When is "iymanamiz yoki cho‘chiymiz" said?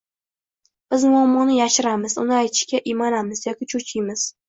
2.93-4.31